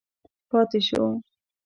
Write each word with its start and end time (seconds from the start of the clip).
پاتې 0.49 0.79
شو. 0.87 1.03